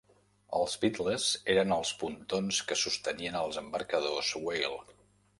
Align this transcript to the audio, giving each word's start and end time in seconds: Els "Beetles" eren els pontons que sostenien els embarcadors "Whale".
Els 0.59 0.71
"Beetles" 0.83 1.25
eren 1.55 1.75
els 1.75 1.91
pontons 2.03 2.61
que 2.71 2.77
sostenien 2.85 3.37
els 3.41 3.61
embarcadors 3.63 4.33
"Whale". 4.47 4.97